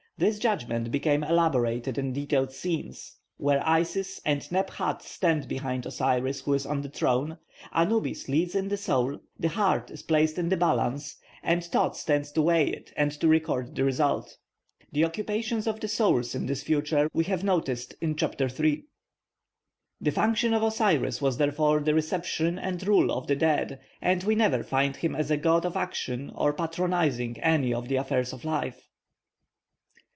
[0.17, 6.41] This judgment became elaborated in detailed scenes, where Isis and Neb hat stand behind Osiris
[6.41, 7.39] who is on his throne,
[7.73, 12.31] Anubis leads in the soul, the heart is placed in the balance, and Thōth stands
[12.33, 14.37] to weigh it and to record the result.
[14.91, 18.83] The occupations of the souls in this future we have noticed in chapter iii.
[19.99, 24.35] The function of Osiris was therefore the reception and rule of the dead, and we
[24.35, 28.45] never find him as a god of action or patronising any of the affairs of
[28.45, 28.87] life.